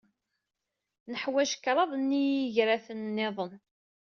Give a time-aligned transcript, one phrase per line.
[1.11, 3.53] Neḥwaj kraḍ n yigraten niḍen.